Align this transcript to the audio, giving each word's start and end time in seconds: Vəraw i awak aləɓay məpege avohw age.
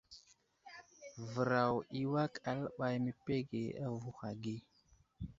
Vəraw 1.31 1.75
i 1.99 2.01
awak 2.07 2.33
aləɓay 2.49 2.95
məpege 3.03 3.61
avohw 3.85 4.19
age. 4.29 4.55